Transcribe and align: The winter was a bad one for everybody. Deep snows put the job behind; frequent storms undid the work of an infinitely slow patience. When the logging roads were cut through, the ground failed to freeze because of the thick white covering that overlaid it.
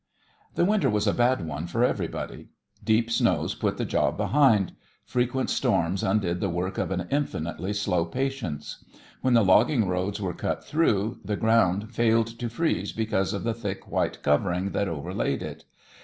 The 0.55 0.65
winter 0.65 0.89
was 0.89 1.05
a 1.05 1.13
bad 1.13 1.45
one 1.47 1.67
for 1.67 1.83
everybody. 1.83 2.49
Deep 2.83 3.11
snows 3.11 3.53
put 3.53 3.77
the 3.77 3.85
job 3.85 4.17
behind; 4.17 4.71
frequent 5.05 5.51
storms 5.51 6.01
undid 6.01 6.39
the 6.41 6.49
work 6.49 6.79
of 6.79 6.89
an 6.89 7.05
infinitely 7.11 7.71
slow 7.73 8.05
patience. 8.05 8.83
When 9.21 9.35
the 9.35 9.45
logging 9.45 9.87
roads 9.87 10.19
were 10.19 10.33
cut 10.33 10.65
through, 10.65 11.19
the 11.23 11.37
ground 11.37 11.93
failed 11.93 12.39
to 12.39 12.49
freeze 12.49 12.93
because 12.93 13.31
of 13.31 13.43
the 13.43 13.53
thick 13.53 13.91
white 13.91 14.23
covering 14.23 14.71
that 14.71 14.87
overlaid 14.87 15.43
it. 15.43 15.65